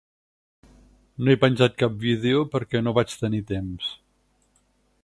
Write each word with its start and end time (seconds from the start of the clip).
No 1.27 1.33
he 1.35 1.39
penjat 1.43 1.77
cap 1.83 2.01
vídeo 2.07 2.41
perquè 2.57 2.83
no 2.87 2.95
vaig 3.01 3.15
tenir 3.21 3.45
temps. 3.55 3.97